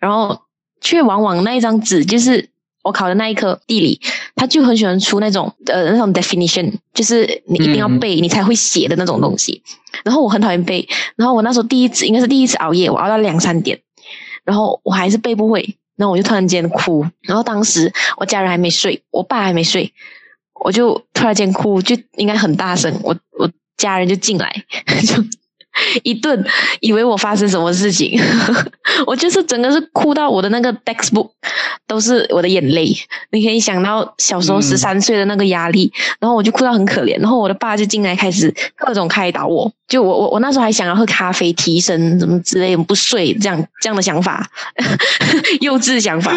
[0.01, 0.43] 然后
[0.81, 2.49] 却往往那一张纸，就是
[2.83, 4.01] 我考的那一科地理，
[4.35, 9.63] 他就很喜欢出那种呃那种 definition，就是你一定要背你才会写的那种东西。
[10.05, 13.81] 然后我很讨厌背，然后我那时候第一次应该是第一次熬夜，我熬到两三点，
[14.45, 19.93] 然后我还是背不会，然后我就突然间哭，然后当时我家人还没睡，我爸还没睡。
[20.61, 24.51] 我就突然间哭，就应该很大声，我我家人就进来，
[25.07, 25.23] 就
[26.03, 26.43] 一顿，
[26.81, 28.19] 以为我发生什么事情，
[29.07, 31.29] 我就是整个是哭到我的那个 textbook
[31.87, 32.97] 都是我的眼泪，
[33.31, 44.51] 你可以想到小时候十三岁的那个压力，然后我就哭到很可怜，然后我的爸就进来开始各种开导我，就我我我那时候还想要喝咖啡提神什么之类，不睡这样这样的想法，
[45.61, 46.33] 幼稚想法，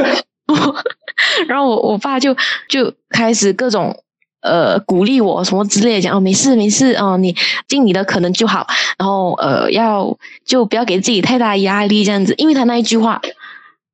[1.48, 2.36] 然后我我爸就
[2.68, 3.98] 就开始各种。
[4.42, 7.36] 呃，鼓励我什么之类的，讲哦，没事没事哦，你
[7.68, 8.66] 尽你的可能就好。
[8.98, 12.34] 然后呃，要就不要给自己太大压力，这样子。
[12.38, 13.22] 因为他那一句话，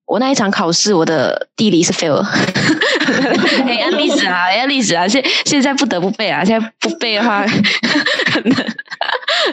[0.06, 2.22] 我那一场考试，我的地理是 fail，
[3.66, 7.44] 哎，按历史啊，按历史啊，现现在不得不背啊，现在不背的话，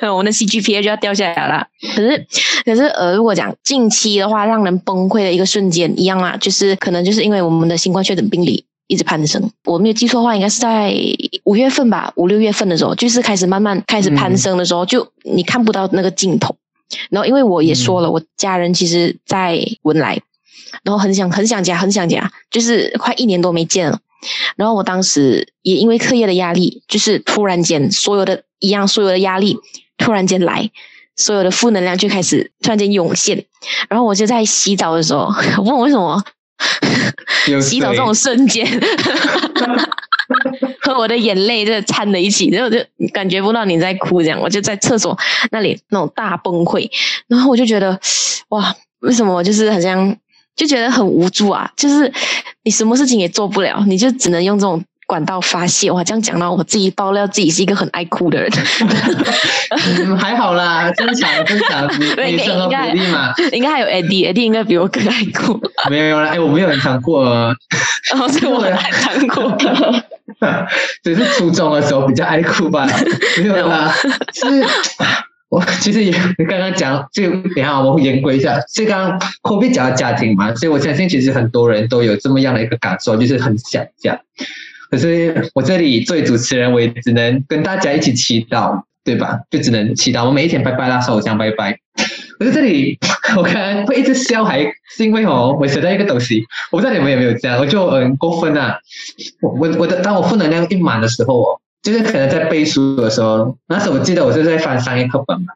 [0.02, 1.66] 我们的 CGPA 就要掉下来了。
[1.94, 2.26] 可是
[2.66, 8.66] 可是呃，如果讲近期的话，让人崩溃的一个瞬间，一样啊，就是可能就是因为我们的新冠确诊病例。
[8.92, 10.94] 一直攀升，我没有记错的话，应该是在
[11.44, 16.55] 五月份吧，五六月份的时候，就是开始慢慢开始攀升的时候，就你看不到那个尽头。
[17.09, 20.20] 然后，因为我也说了，我家人其实在文莱，
[20.85, 23.98] 然后很想很想家，很想家，就是快一年多没见了。
[24.57, 29.57] 然后我当时也因为课业的压力，就是突然间所有的一样，所有的压力
[29.96, 30.70] 突然间来，
[31.16, 33.46] 所有的负能量就开始突然间涌现。
[33.88, 36.22] 然后我就在洗澡的时候， 我问我为什么。
[37.61, 38.66] 洗澡这种瞬间，
[40.81, 42.79] 和我的眼泪就掺在一起，然后就
[43.12, 45.16] 感觉不到你在哭，这样我就在厕所
[45.51, 46.88] 那里那种大崩溃，
[47.29, 47.98] 然后我就觉得
[48.48, 50.16] 哇，为什么我就是好像
[50.55, 51.70] 就觉得很无助啊？
[51.77, 52.12] 就是
[52.62, 54.83] 你什么事情也做不了，你就只能用这种。
[55.12, 56.03] 管道发泄哇！
[56.03, 58.51] 这样讲到我自己爆料自己是一个很爱哭的人，
[60.16, 63.31] 还好啦， 正常正常，女生和鼓励嘛。
[63.53, 65.61] 应该还有 Eddie，Eddie 应该比我更爱哭。
[65.90, 67.55] 没有啦，哎，我没有很常哭哦，
[68.33, 69.42] 是我很常哭，
[71.05, 72.88] 只是初中的时候比较爱哭吧。
[73.37, 73.92] 没有啦，
[74.33, 74.64] 是。
[75.51, 84.18] 我其实也你刚刚讲，就等下我们言归一下，是刚刚 Kobe 讲的家庭嘛，所以我相信其实很多人都有这么样的一个感受，就是很想家。
[84.92, 89.40] 可是我这里作为主持人，我也只能跟大家一起祈祷，对吧？
[89.50, 90.26] 就只能祈祷。
[90.26, 91.78] 我每一天拜拜啦，烧香拜拜。
[92.38, 92.98] 可是这里
[93.38, 94.61] 我刚刚会一直笑，还
[94.94, 98.78] 是因为哦，我学到一个东西，我不知道你们有没有这样，我就很过分啊。
[99.40, 105.55] 我我我的当我负能量一满的时候哦，就是可能在背书的时候，那时候我记得我是在翻商业课本嘛，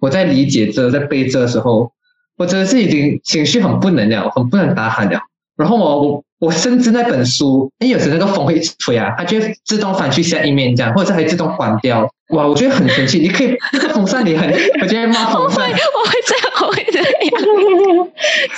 [0.00, 1.92] 我在理解这，在背这的时候，
[2.36, 5.20] 我真的是已经情绪很不能了，很不能打喊了。
[5.56, 6.24] 然后我我。
[6.42, 12.00] 我甚至那本书，因为有时那个风会吹啊，它就会自动翻去下一面这样，或者还自动关掉。
[12.30, 13.20] 哇，我觉得很神奇。
[13.20, 13.56] 你可以
[13.94, 14.50] 风扇，你很，
[14.82, 15.76] 我觉得骂风扇，我
[16.10, 18.08] 会这样，我会这样，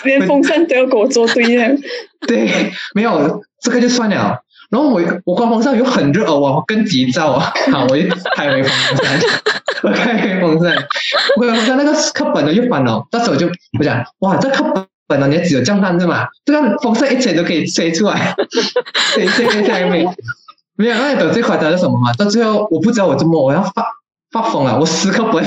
[0.05, 1.77] 连风扇都要跟我作对样。
[2.27, 4.39] 对，没有这个就算了。
[4.71, 7.53] 然后我我关风扇又很热哦，我更急躁啊。
[7.71, 9.21] 好，我就开回风扇，
[9.85, 10.75] 我开回风扇，
[11.37, 13.47] 我风扇那个课本呢又翻了，到时候就
[13.79, 14.65] 我讲，哇，这课
[15.07, 15.21] 本。
[15.21, 16.27] 本来你只有降档是嘛？
[16.45, 18.35] 这个风扇一吹都可以吹出来，
[19.13, 20.07] 吹吹吹下面。
[20.77, 22.13] 没有，那你懂最夸张是什么吗？
[22.15, 23.85] 到最后我不知道我怎么我要发
[24.33, 25.45] 发疯了，我撕课本，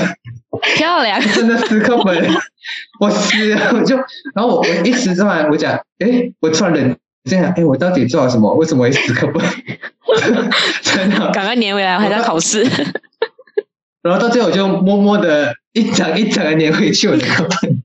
[0.76, 2.28] 漂亮，真的撕课本，
[3.00, 3.96] 我撕，我就
[4.34, 8.54] 然后我我一撕之后，我讲，哎，我突然冷静下，哎，我到底做了什么？
[8.54, 9.44] 为什么会撕课本？
[10.82, 12.64] 真的，赶快粘回来，还在考试。
[14.00, 17.82] 然后到最后我就默默的一张一张的粘回去我的课本。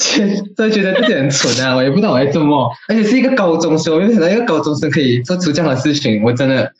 [0.56, 1.76] 真觉得自己很蠢啊！
[1.76, 6.72] 我也不知道我在做梦，而且是一个高中生，我没想到一个高中生可以做出这样的事情，我真的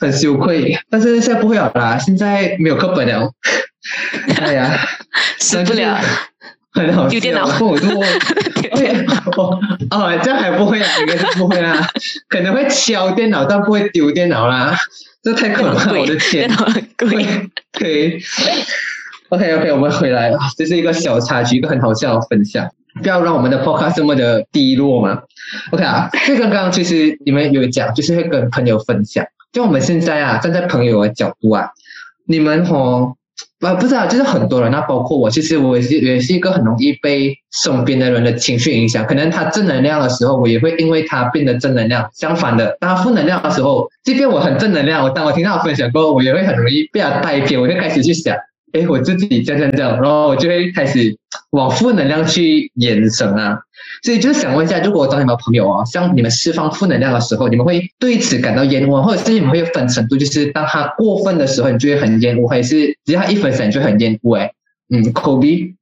[0.00, 0.76] 很羞愧。
[0.90, 3.30] 但是现在不会了啦，现在没有课本了。
[4.40, 4.76] 哎呀，
[5.38, 6.00] 死不了，
[6.72, 8.00] 很好丢电脑，我都
[9.36, 9.58] 哦
[9.90, 10.88] 哦，这样还不会啊？
[11.00, 11.86] 应该是不会啊，
[12.28, 14.76] 可能会敲电脑，但不会丢电脑啦。
[15.22, 16.50] 这太可怕了，我的天，
[16.98, 17.24] 贵，
[17.78, 18.20] 对。
[19.30, 22.68] OK OK，我们回来了，这是一个小插曲，一个很好笑的分享。
[23.02, 25.22] 不要让我们的 Podcast 这么的低落嘛。
[25.72, 26.08] OK 啊，
[26.38, 29.24] 刚刚其实你们有讲，就是会跟朋友分享。
[29.52, 31.70] 就我们现在啊，站在朋友的角度啊，
[32.26, 33.14] 你们哦，
[33.60, 39.04] 啊不知道，就是很多人，那包括我，其实我也是也是一个很容易被身边的人的情绪影响。
[39.06, 48.36] 可能他正能量的时候，我也会因为他变得正能量；相反的，当他负能量的时候，即便我很正能量，我当我听到分享过后，我也会很容易被他带偏，我就开始去想。
[48.74, 51.16] 哎，我自己这样这样，然后我就会开始
[51.50, 53.60] 往负能量去延伸啊。
[54.02, 64.36] 所以就是想问一下，如果找你们朋友啊，像你们释放负能量的时候，你们会对此感到厌恶，或者是你们会有分程度，就是当他过分的时候，你就会很厌恶，还是只要他一分享就很厌恶？
[64.36, 64.52] 哎，
[64.90, 65.74] 嗯，Kobe，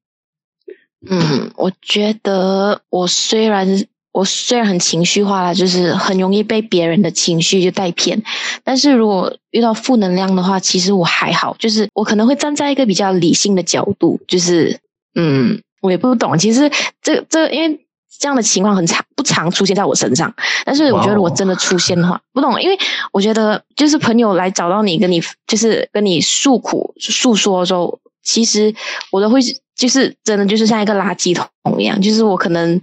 [1.08, 3.86] 嗯，我觉得我虽然。
[4.12, 8.22] 我虽然很情绪化啦，就是很容易被别人的情绪就带偏，
[8.62, 14.78] 但是如果遇到负能量的话，其实我还好，就是我可能会站在一个比较理性的角度，就是
[15.14, 16.70] 嗯，我也不懂，其实
[17.00, 17.80] 这这因为
[18.18, 20.30] 这样的情况很常不常出现在我身上，
[20.66, 22.78] 但是我觉得如果真的出现的话，不懂，因为
[23.12, 28.74] 我觉得就是朋友来找到你，跟你就是跟你诉苦诉说的时候，其实
[29.10, 29.40] 我都会
[29.74, 32.78] 就是真的就是像一个垃圾桶一样，就是我可能。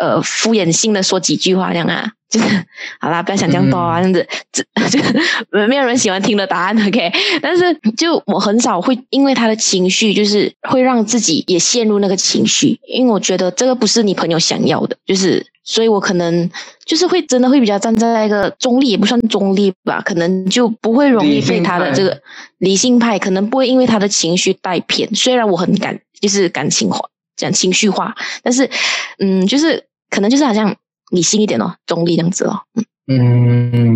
[0.00, 2.46] 呃，敷衍性的说几句话这样啊， 就是
[2.98, 4.98] 好啦，不要想这样多啊，这样子，这就
[5.68, 7.12] 没有人喜欢听的答案，OK？
[7.42, 16.50] 但是就我很少会因为他的情绪，就是会让自己也陷入那个情绪，因为我觉得这个不是你朋友想要的，就是所以我可能
[16.86, 22.18] 就是会真的会比较站在一个中立，也不算中立吧，可能就不会容易被他的这个
[22.56, 25.14] 理性派，可能不会因为他的情绪带偏。
[25.14, 26.98] 虽然我很感，就是感情化。
[27.36, 28.68] 讲情绪化，但是，
[29.18, 30.76] 嗯，就是可能就是好像
[31.10, 32.60] 理性一点哦，中立这样子哦，
[33.06, 33.16] 嗯，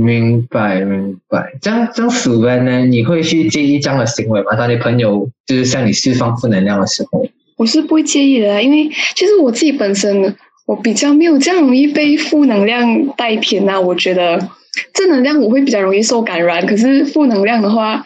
[0.00, 1.52] 明白明白。
[1.60, 2.86] 这样这样死人呢？
[2.86, 4.56] 你会去介意这样的行为吗？
[4.56, 10.34] 当你朋友就是向你释放负能量的时候，我是不会介意的，因为其实我自己本身
[10.66, 13.80] 我比较没有这样容易被负能量带偏啊。
[13.80, 14.38] 我觉得
[14.92, 18.04] 正能量我会比较容易受感染，可是负能量的话。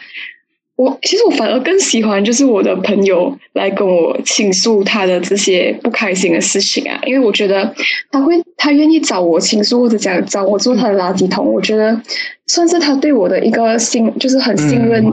[0.79, 7.69] 我其实我反而更喜欢，就是我的朋友来跟我倾诉他的这些不开心的事情啊，因为我觉得
[8.09, 12.01] 他会，他愿意找我倾诉或者讲找我做他的垃圾桶，我觉得
[12.47, 15.03] 算是他对我的一个信，就是很信任，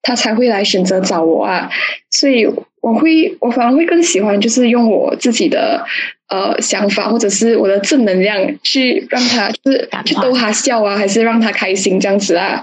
[0.00, 1.68] 他才会来选择找我啊。
[2.10, 2.46] 所以
[2.80, 5.84] 我会，我反而会更喜欢，就是用我自己的
[6.30, 12.62] 呃想法或者是我的正能量去让他， 就是去逗他笑啊，还是让他开心这样子啊。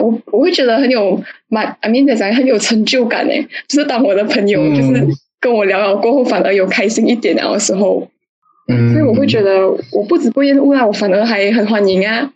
[0.00, 5.06] 我我会觉得很有蛮阿明的讲很有成就感诶，就是当我的朋友就是
[5.38, 8.08] 跟我聊聊过后，反而有开心一点的时候，
[8.72, 12.28] 嗯，所以我会觉得我不止不厌恶啊，我反而还很欢迎啊，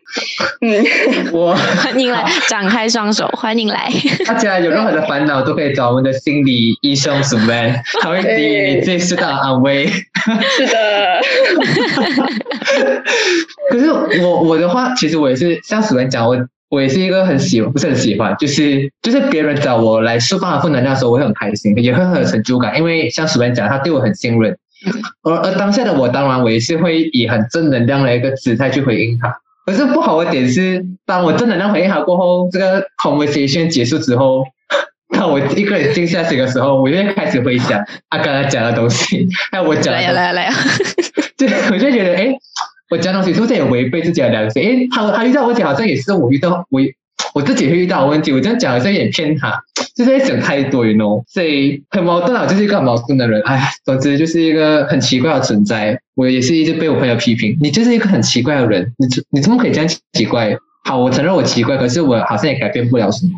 [0.61, 0.85] 嗯，
[1.33, 3.91] 我 欢迎来，展开双手，欢迎来。
[4.27, 9.87] 大家有任何的烦恼都可以找我们的心理医生苏曼，他会给予你最适当的安慰。
[9.87, 11.21] 是的，
[13.71, 13.91] 可是
[14.23, 16.37] 我我的话，其实我也是像苏曼讲我。
[16.69, 22.77] 我也是一个很喜不是很喜欢，就是就是别人找我来释放负能量的时候，我会很开心，也会很有成就感。
[22.77, 24.51] 因为像主任讲，他对我很信任，
[25.23, 29.33] 而而当下的我，当然我也是会以很正能量的一个姿态去回应他。
[29.65, 34.45] 可是不好的点是，当我正能量回应他过后，这个 conversation 结束之后，
[35.13, 40.53] 当我一个人静下心的时候，我就开始回想他刚才讲的东西， 还有我讲的，来来来，
[41.37, 42.35] 对，我就觉得哎。
[42.89, 44.63] 我讲东西是不是也违背自己的良心？
[44.63, 46.81] 诶，他他遇到问题好像也是我遇到我
[47.35, 49.61] 我自己会遇到问题，我这样讲好像有点骗他，
[49.97, 53.41] 就是在想太多喏，所以很矛盾啊，就是一个很矛盾的人。
[53.47, 55.99] 哎，总之就是一个很奇怪的存在。
[56.15, 60.57] 我也是一直被我朋友批评，你就是一个很奇怪的人，你你怎么可以这样奇怪？
[60.85, 63.33] 好，我承认我奇怪，可是我好像也改变不了什么。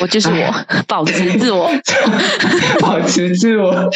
[0.00, 0.54] 我就是我，
[0.86, 1.70] 保持自我，
[2.80, 3.90] 保持自我。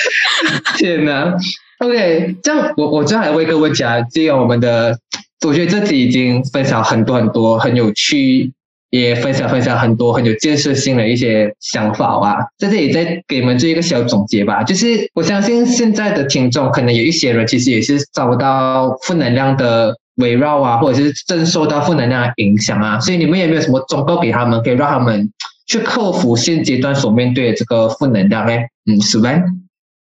[0.79, 1.37] 天哪
[1.79, 4.99] ！OK，这样我我最后还问一个问题啊，既然我们的，
[5.47, 8.53] 我觉得这集已经分享很多很多很有趣，
[8.91, 14.63] 也分享分享很多很有建设性的一些想法啊，在这里再给你们做一个小总结吧。
[14.63, 25.31] 就是我相信现在的听众可能有一些人其实也是遭到负能量的围绕啊，或者是正受到负能量的影响啊，所以你们有没有什么忠告给他们，可以让他们
[25.67, 28.53] 去克服现阶段所面对的这个负能量呢？
[28.91, 29.31] 嗯，是吧？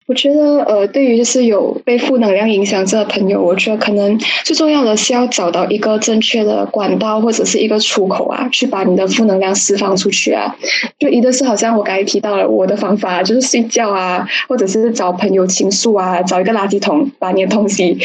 [0.08, 10.56] 我觉得，呃，对于就是有被负能量影响着的朋友，我觉得可能最重要的是要找到一个正确的管道或者是一个出口啊，去把你的负能量释放出去啊。
[10.98, 17.98] 就一个是好像我刚才提到了我的方法，就是睡觉啊，或者是找朋友倾诉啊，找一个垃圾桶把你的东西。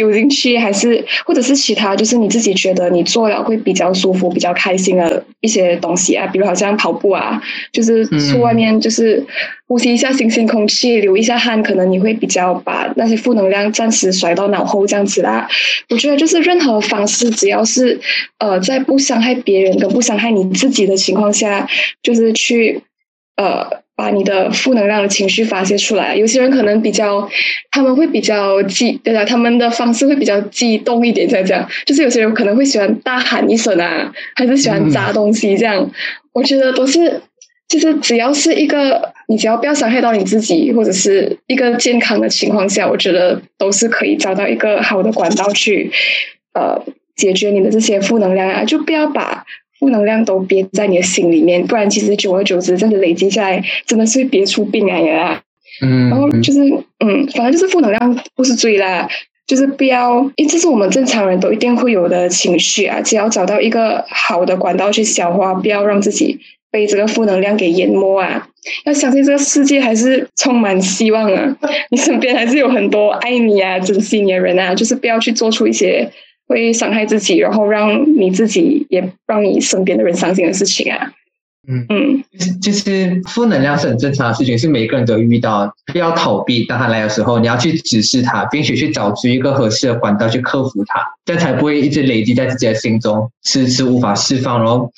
[0.00, 7.38] 丢进去，还是或者是其他，就是你自己觉得你做了会比较舒服、比较开心的一些东西啊，比如好像跑步啊，
[7.70, 9.22] 就是出外面就是
[9.68, 15.46] 呼吸一下新鲜空气，流一下汗，可能你会比较把那些负能量暂时甩到脑后这样子啦。
[15.90, 18.00] 我觉得就是任何方式，只要是
[18.38, 21.68] 呃在不伤害别人跟不伤害你自己的情况下，
[22.02, 22.82] 就是去
[23.36, 23.82] 呃。
[24.00, 26.16] 把你的负能量的情绪发泄出来。
[26.16, 27.28] 有些人可能比较，
[27.70, 31.68] 他们会比较激，对啊，他们的方式会比较激动一点，这样。
[31.84, 35.90] 就是有些人可能会喜欢大喊一声啊，还是喜欢砸东西这样。
[36.32, 37.20] 我觉得都是，
[37.68, 45.92] 就是只要是一个，你只要不要伤害到你自己，或者是一个健康的情况下，我觉得都是可以找到一个好的管道去，
[46.54, 46.82] 呃，
[47.16, 49.44] 解决你的这些负能量啊，就不要把。
[49.80, 55.42] 负能量都憋在你的心里面，不然其实久而久之，这样子累积下来，真的是会憋出病来呀。
[55.82, 56.60] 嗯，然后就是，
[57.02, 59.08] 嗯，反正就是负能量不是罪啦，
[59.46, 63.00] 就是不要，因为这是我们正常人都一定会有的情绪啊。
[63.00, 66.38] 只要找到一个好的管道去消化，不要让自己
[66.70, 68.46] 被这个负能量给淹没啊。
[68.84, 71.56] 要相信这个世界还是充满希望啊，
[71.90, 76.10] 你身边还是有很多爱你啊、珍惜你的人啊，就是不要去做出一些。
[76.50, 81.12] 会伤害自己，然后让你自己也让你身边的人伤心的事情啊。
[81.68, 82.24] 嗯嗯，
[82.60, 85.72] 就是负能量是很正常的事情，是每个人都遇到。
[85.92, 94.90] 不要逃避，当他来的时候，你要去直视他，并且去找出一个合适的管道去克服它，这样才不会一直累积在自己的心中，迟迟无法释放，然后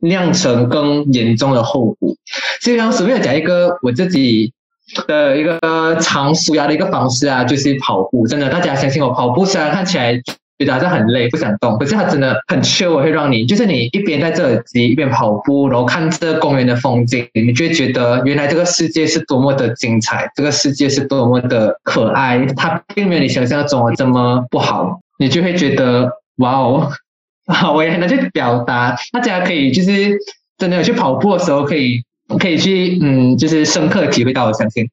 [0.00, 2.14] 酿成更严重的后果。
[2.60, 4.52] 所以，刚随便讲一个我自己
[5.08, 5.58] 的一个
[6.00, 8.28] 常舒压的一个方式啊，就是跑步。
[8.28, 10.20] 真的，大家相信我，跑步虽然看起来。
[10.64, 26.92] 觉得好像很累，不想动，可是它真的很 chill，会让你就是你一边戴着耳机一边跑步，然后看这公园的风景，你就会觉得原来这个世界是多么的精彩，这个世界是多么的可爱，它并没有你想象中的这么不好，你就会觉得哇哦，
[27.74, 30.16] 我也很难去表达，大家可以就是
[30.58, 32.02] 真的有去跑步的时候可以
[32.38, 34.86] 可以去嗯，就是深刻体会到，我相信。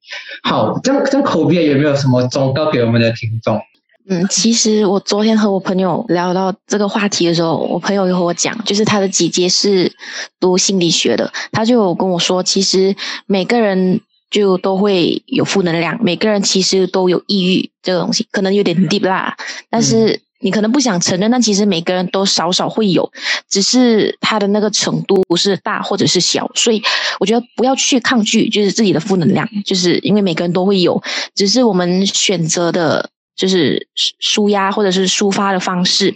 [0.44, 3.62] 好，这样这样口碑有没有什么忠告给我们的听众？
[4.10, 9.92] 嗯，其实我昨天和我朋友聊到这个话题的时候，我朋友又和我讲，就是他的姐姐是
[10.40, 12.96] 读心理学的，他就跟我说，其实
[13.26, 14.00] 每个人
[14.32, 19.36] 就都会有负能量，每个人其实都有抑郁这个东西，可能有点 deep 啦，
[19.70, 23.12] 但是你可能不想承认，但其实每个人都少少会有，
[23.50, 26.82] 只是他的那个程度不是大或者是小，所以
[27.20, 31.04] 我觉得不要去抗拒，就是自己的负能量，就是因为每个人都会有，
[31.36, 33.10] 只是我们选择的。
[33.38, 33.88] 就是
[34.20, 36.14] 舒压或者是抒发的方式，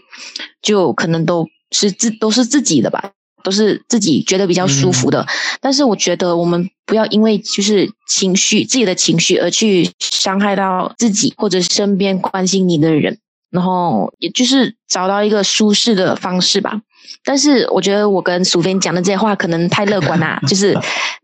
[0.62, 3.12] 就可能都是自都是自己的吧，
[3.44, 5.26] 都是自己觉得比较舒服的。
[5.62, 13.20] 但是我觉得我们不要因为就是情绪自己的情绪而去伤害到自己或者身边关心你的人，
[13.52, 16.82] 然后也就是找到一个舒适的方式吧。
[17.24, 20.78] 但是我觉得我跟苏菲讲的这些话可能太乐观啦，就是。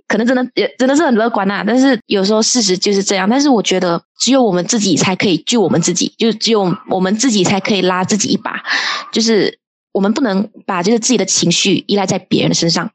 [0.10, 3.30] 可能真的也真的是很乐观呐，但是有时候事实就是这样。
[3.30, 8.64] 但是我觉得只有我们自己才可以救我们自己，就只有我们自己才可以拉自己一把。
[9.12, 9.60] 就是
[9.92, 12.90] 我们不能把就是自己的情绪依赖在别人的身上，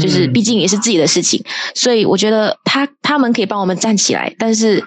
[0.00, 1.44] 就是毕竟也是自己的事情。
[1.74, 4.82] 所以我觉得他他们可以帮我们站起来，但是。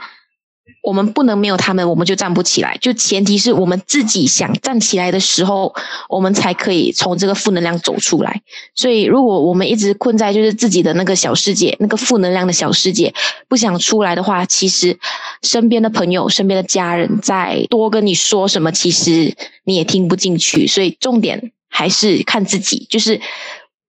[0.81, 2.77] 我们不能没有他们，我们就站不起来。
[2.81, 5.73] 就前提是我们自己想站起来的时候，
[6.07, 8.41] 我们才可以从这个负能量走出来。
[8.73, 13.13] 所以，如果我们一直困在就是自己的那个小世界，那个负能量的小世界，
[13.47, 14.97] 不想出来的话，其实
[15.43, 20.65] 身边的朋友、身边的家人再多跟你说什么，其实你也听不进去。
[20.65, 22.87] 所以，重点还是看自己。
[22.89, 23.19] 就是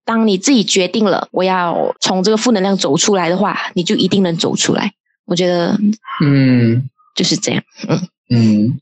[0.05, 4.93] 当你自己决定了我要从这个负能量走出来的话，你就一定能走出来。
[5.31, 5.78] 我觉得，
[6.24, 8.01] 嗯，就是这样，嗯。
[8.33, 8.81] 嗯，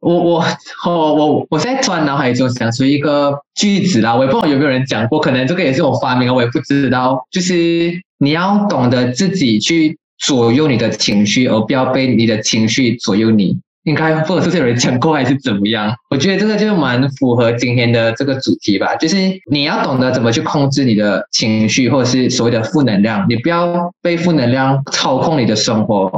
[0.00, 0.44] 我我
[0.86, 13.58] 我我我在突然脑海中想出一个句子啦，我也不知道有没有人讲过，可能这个也是我发明的，我也不知道，就是你要懂得自己去左右你的情绪，而不要被你的情绪左右你。
[13.84, 15.94] 应该或者是有人讲过还是怎么样？
[16.10, 19.16] 我觉得这个就蛮符合今天的这个主题吧，就是
[19.50, 26.10] 你要懂得怎么去控制你的情绪，或者是所谓的负能量，你不要被负能量操控你的生活。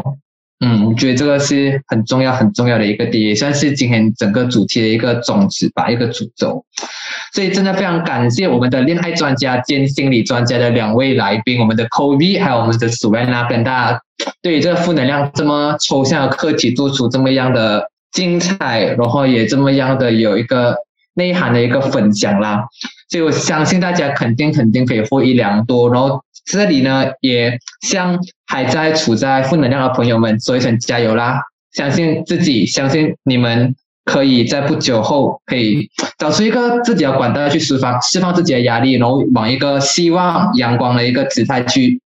[0.64, 6.64] 嗯，我觉得这个是很重要、很重要的一个点，也算是今天整个主题的一个宗旨吧，一个主轴。
[7.32, 14.00] 所以真的非常感谢我们的恋爱专家兼心理专家的两位来宾，我们的 Kobe 还有我们的 s u a n a 跟大家
[14.42, 20.76] 对于这个负能量这么抽象的课题做出这么样的精彩，然后也这么样的有一个
[21.14, 22.64] 内涵的一个分享啦。
[23.08, 26.22] 所以我相信大家肯定肯定可以获益良多，然后。
[26.44, 27.56] 这里呢，也
[27.86, 28.18] 向
[28.48, 31.40] 还在处在负能量的朋友们说一声加油啦！
[31.72, 35.88] 相信自己，相信你们可以在不久后可以
[36.18, 42.00] 找出一个自己的管道去释放释放自己的压力，然后往一个希望阳光的一个姿态去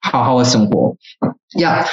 [0.00, 0.94] 好好的生活
[1.58, 1.84] 呀。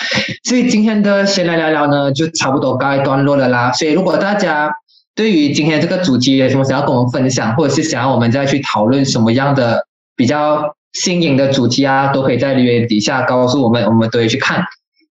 [0.43, 3.71] 所以今天的先来聊聊呢，就差不多告一段落了啦。
[3.71, 4.71] 所以如果大家
[5.15, 9.85] 对于今天这个主题有什么想要跟我们分享，或者是想要我们再去讨论什么样的
[10.15, 10.75] 比较。
[10.93, 14.63] 新颖的主题啊，都可以在留言底下告诉我们，我们都会去看。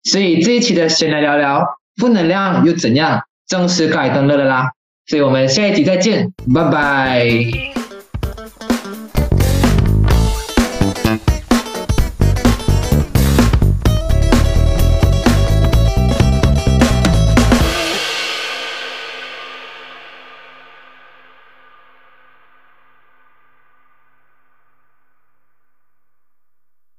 [0.04, 1.64] 所以这一期的先来聊聊
[1.96, 4.72] 负能量又怎样，正式改灯了啦！
[5.08, 7.79] 所以我们下一集再见，拜拜。